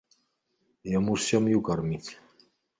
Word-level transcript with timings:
Яму 0.97 1.19
ж 1.21 1.27
сям'ю 1.29 1.63
карміць. 1.71 2.05